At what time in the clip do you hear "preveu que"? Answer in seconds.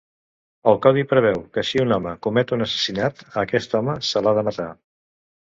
1.11-1.63